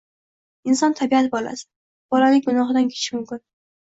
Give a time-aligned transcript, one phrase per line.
[0.71, 1.67] Inson– tabiat bolasi,
[2.15, 3.43] bolaning gunohidan kechish mumkin.